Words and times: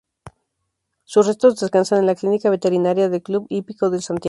Sus 1.03 1.27
restos 1.27 1.59
descansan 1.59 1.99
en 1.99 2.05
la 2.07 2.15
clínica 2.15 2.49
veterinaria 2.49 3.07
del 3.07 3.21
Club 3.21 3.45
Hípico 3.49 3.91
de 3.91 4.01
Santiago. 4.01 4.19